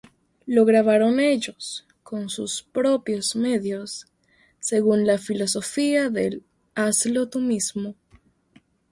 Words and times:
Lo 0.47 0.65
grabaron 0.65 1.19
ellos 1.19 1.85
con 2.01 2.27
sus 2.31 2.63
propios 2.63 3.35
medios, 3.35 4.07
según 4.59 5.05
la 5.05 5.19
filosofía 5.19 6.09
del 6.09 6.41
"hazlo 6.73 7.29
tú 7.29 7.39
mismo". 7.39 7.93